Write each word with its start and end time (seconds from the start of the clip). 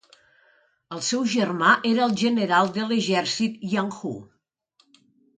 El 0.95 1.01
seu 1.07 1.25
germà 1.33 1.73
era 1.89 2.03
el 2.11 2.15
general 2.21 2.71
de 2.77 2.85
l'exèrcit 2.91 3.59
Yang 3.75 3.93
Hu. 3.99 4.13